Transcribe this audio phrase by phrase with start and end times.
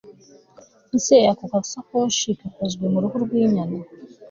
[0.97, 3.77] ese ako gasakoshi kakozwe mu ruhu rwinyana